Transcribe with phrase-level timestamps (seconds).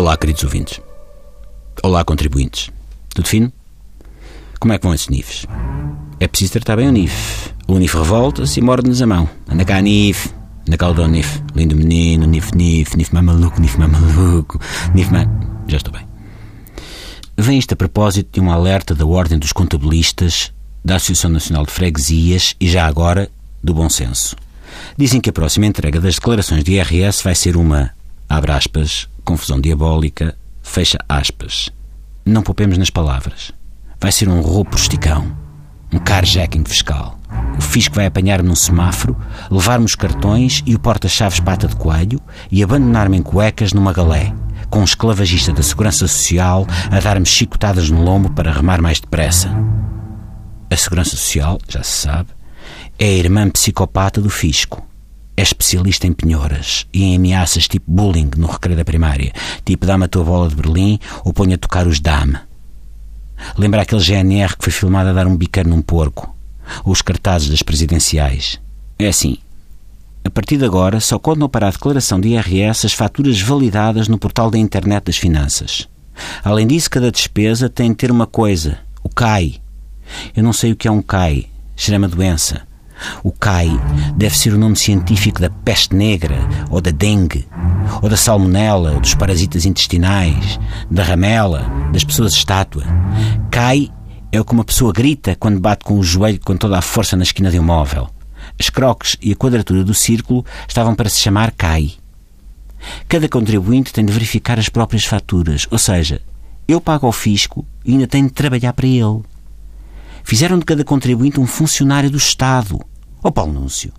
[0.00, 0.80] Olá, queridos ouvintes.
[1.82, 2.70] Olá, contribuintes.
[3.10, 3.52] Tudo fino?
[4.58, 5.44] Como é que vão esses NIFs?
[6.18, 7.52] É preciso tratar bem o NIF.
[7.68, 9.28] O NIF revolta-se e morde-nos a mão.
[9.46, 10.30] Anda cá, NIF.
[10.66, 11.42] Anda cá o NIF.
[11.54, 14.58] Lindo menino, NIF, NIF, NIF mais maluco, NIF mais maluco,
[14.94, 15.28] NIF mais...
[15.68, 16.06] Já estou bem.
[17.36, 20.50] Vem isto a propósito de um alerta da Ordem dos Contabilistas,
[20.82, 23.30] da Associação Nacional de Freguesias e, já agora,
[23.62, 24.34] do Bom Senso.
[24.96, 27.92] Dizem que a próxima entrega das declarações de IRS vai ser uma,
[28.30, 31.68] abre aspas, confusão diabólica, fecha aspas.
[32.24, 33.50] Não poupemos nas palavras.
[34.00, 35.36] Vai ser um roubo esticão,
[35.92, 37.18] um carjacking fiscal.
[37.58, 39.16] O fisco vai apanhar-me num semáforo,
[39.50, 42.20] levar-me os cartões e o porta-chaves pata de coelho
[42.52, 44.32] e abandonar-me em cuecas numa galé,
[44.70, 49.50] com um esclavagista da Segurança Social a dar-me chicotadas no lombo para remar mais depressa.
[50.70, 52.28] A Segurança Social, já se sabe,
[52.96, 54.86] é a irmã psicopata do fisco.
[55.40, 59.32] É especialista em penhoras e em ameaças tipo bullying no recreio da primária,
[59.64, 62.36] tipo dá-me a tua bola de Berlim ou põe a tocar os dame.
[63.56, 66.36] Lembra aquele GNR que foi filmado a dar um biqueiro num porco?
[66.84, 68.60] Ou os cartazes das presidenciais?
[68.98, 69.38] É assim.
[70.26, 74.18] A partir de agora, só contam para a declaração de IRS as faturas validadas no
[74.18, 75.88] portal da internet das finanças.
[76.44, 79.54] Além disso, cada despesa tem de ter uma coisa, o CAI.
[80.36, 82.68] Eu não sei o que é um CAI, será doença.
[83.22, 83.70] O CAI
[84.16, 86.36] deve ser o nome científico da peste negra,
[86.70, 87.48] ou da dengue,
[88.02, 90.58] ou da salmonela, dos parasitas intestinais,
[90.90, 92.84] da ramela, das pessoas estátua.
[93.50, 93.90] CAI
[94.32, 97.16] é o que uma pessoa grita quando bate com o joelho com toda a força
[97.16, 98.08] na esquina de um móvel.
[98.58, 101.92] As croques e a quadratura do círculo estavam para se chamar CAI.
[103.08, 106.22] Cada contribuinte tem de verificar as próprias faturas, ou seja,
[106.66, 109.22] eu pago ao fisco e ainda tenho de trabalhar para ele.
[110.22, 112.80] Fizeram de cada contribuinte um funcionário do Estado.
[113.22, 113.92] Ou Paulo Núncio.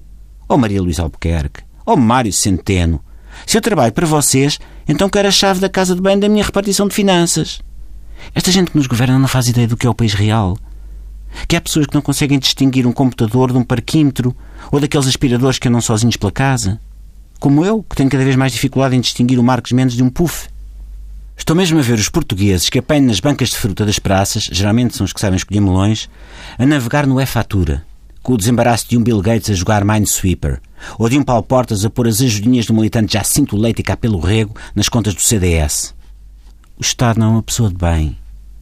[0.47, 1.63] Ou Maria Luísa Albuquerque.
[1.85, 3.03] Ou Mário Centeno.
[3.45, 6.43] Se eu trabalho para vocês, então quero a chave da casa de banho da minha
[6.43, 7.61] repartição de finanças.
[8.35, 10.57] Esta gente que nos governa não faz ideia do que é o país real.
[11.47, 14.35] Que há pessoas que não conseguem distinguir um computador de um parquímetro
[14.71, 16.79] ou daqueles aspiradores que andam sozinhos pela casa.
[17.39, 20.09] Como eu, que tenho cada vez mais dificuldade em distinguir o Marcos Mendes de um
[20.09, 20.47] puff.
[21.37, 24.95] Estou mesmo a ver os portugueses que apanham nas bancas de fruta das praças, geralmente
[24.95, 26.07] são os que sabem escolher melões,
[26.59, 27.83] a navegar no e-fatura,
[28.21, 30.61] com o desembaraço de um Bill Gates a jogar Minesweeper,
[30.97, 34.19] ou de um Paulo Portas a pôr as ajudinhas do militante Jacinto Leite e Capelo
[34.19, 35.93] Rego nas contas do CDS.
[36.77, 38.17] O Estado não é uma pessoa de bem.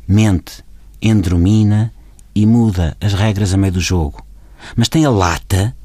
[0.07, 0.63] Mente,
[1.01, 1.93] endromina
[2.33, 4.23] e muda as regras a meio do jogo.
[4.75, 5.75] Mas tem a lata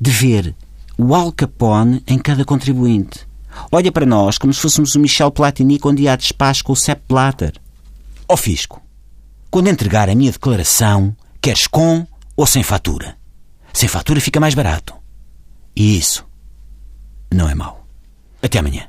[0.00, 0.54] de ver
[0.96, 3.26] o Al Capone em cada contribuinte
[3.70, 6.76] Olha para nós como se fôssemos o Michel Platini quando ia a despacho com o
[6.76, 7.54] Sepp Blatter.
[8.28, 8.80] Ó fisco,
[9.50, 12.06] quando entregar a minha declaração, queres com
[12.36, 13.16] ou sem fatura?
[13.72, 14.94] Sem fatura fica mais barato.
[15.76, 16.26] E isso
[17.32, 17.86] não é mau.
[18.42, 18.88] Até amanhã.